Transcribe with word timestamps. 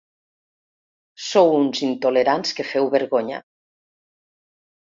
Sou 1.25 1.51
uns 1.59 1.83
intolerants 1.89 2.57
que 2.61 2.67
feu 2.71 2.91
vergonya. 2.99 3.43